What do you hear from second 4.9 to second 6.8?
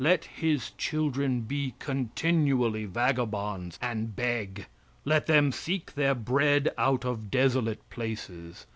Let them seek their bread